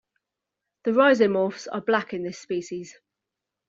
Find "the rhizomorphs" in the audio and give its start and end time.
0.83-1.67